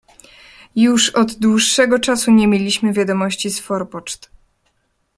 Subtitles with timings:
[0.75, 4.29] "Już od dłuższego czasu nie mieliśmy wiadomości z forpoczt."